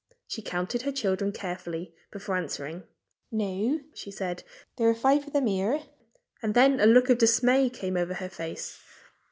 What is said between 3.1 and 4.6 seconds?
"No!" she said.